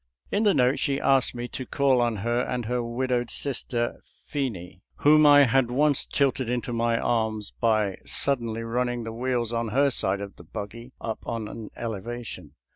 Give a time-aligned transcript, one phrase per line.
[0.31, 4.81] In the note she asked me to call on her and her widowed sister, Pheny,
[4.95, 9.91] whom I had once tilted into my arms by suddenly running the wheels on her
[9.91, 12.55] side of the buggy up on to an elevation.